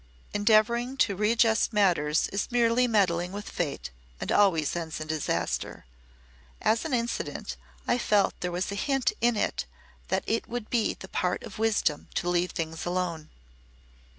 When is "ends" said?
4.75-4.99